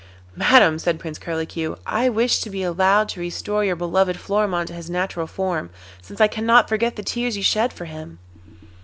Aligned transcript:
'Madam,' 0.35 0.79
said 0.79 0.99
Prince 0.99 1.19
Curlicue, 1.19 1.75
'I 1.85 2.09
wish 2.09 2.39
to 2.41 2.49
be 2.49 2.63
allowed 2.63 3.07
to 3.09 3.19
restore 3.19 3.63
your 3.63 3.75
beloved 3.75 4.19
Florimond 4.19 4.65
to 4.69 4.73
his 4.73 4.89
natural 4.89 5.27
form, 5.27 5.69
since 6.01 6.19
I 6.19 6.27
cannot 6.27 6.67
forget 6.67 6.95
the 6.95 7.03
tears 7.03 7.37
you 7.37 7.43
shed 7.43 7.71
for 7.71 7.85
him. 7.85 8.17